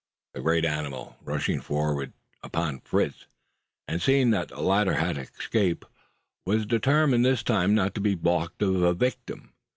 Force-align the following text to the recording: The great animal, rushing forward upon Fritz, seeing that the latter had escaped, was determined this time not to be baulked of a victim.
The 0.33 0.41
great 0.41 0.65
animal, 0.65 1.17
rushing 1.21 1.59
forward 1.61 2.13
upon 2.41 2.79
Fritz, 2.79 3.27
seeing 3.99 4.31
that 4.31 4.47
the 4.47 4.59
latter 4.59 4.95
had 4.95 5.15
escaped, 5.19 5.85
was 6.43 6.65
determined 6.65 7.23
this 7.23 7.43
time 7.43 7.75
not 7.75 7.93
to 7.93 8.01
be 8.01 8.15
baulked 8.15 8.63
of 8.63 8.81
a 8.81 8.95
victim. 8.95 9.53